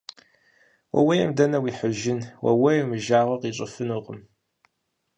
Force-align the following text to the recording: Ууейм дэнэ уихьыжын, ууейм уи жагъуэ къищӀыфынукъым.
Ууейм 0.99 1.31
дэнэ 1.37 1.57
уихьыжын, 1.63 2.19
ууейм 2.47 2.89
уи 2.91 2.99
жагъуэ 3.05 3.35
къищӀыфынукъым. 3.41 4.19